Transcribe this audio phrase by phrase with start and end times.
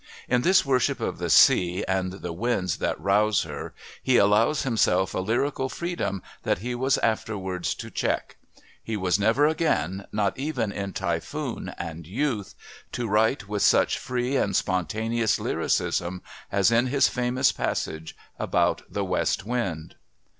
[0.27, 5.13] In this worship of the Sea and the winds that rouse her he allows himself
[5.13, 8.37] a lyrical freedom that he was afterwards to check.
[8.83, 12.55] He was never again, not even in Typhoon and Youth,
[12.93, 19.05] to write with such free and spontaneous lyricism as in his famous passage about the
[19.05, 19.97] "West Wind."